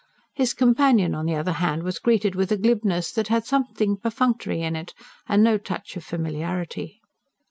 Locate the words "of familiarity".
5.95-7.01